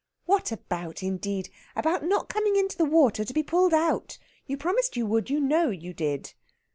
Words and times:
"What 0.25 0.51
about, 0.51 1.03
indeed? 1.03 1.49
About 1.75 2.03
not 2.03 2.27
coming 2.27 2.55
into 2.55 2.75
the 2.75 2.85
water 2.85 3.23
to 3.23 3.33
be 3.35 3.43
pulled 3.43 3.71
out. 3.71 4.17
You 4.47 4.57
promised 4.57 4.97
you 4.97 5.05
would, 5.05 5.29
you 5.29 5.39
know 5.39 5.69
you 5.69 5.93
did!" 5.93 6.33